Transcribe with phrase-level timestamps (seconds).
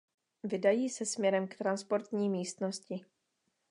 [0.43, 3.05] Vydají se směrem k transportní místnosti.